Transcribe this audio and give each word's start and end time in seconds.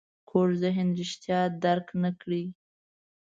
کوږ 0.29 0.49
ذهن 0.63 0.87
رښتیا 0.99 1.39
درک 1.63 1.87
نه 2.01 2.11
کړي 2.21 2.43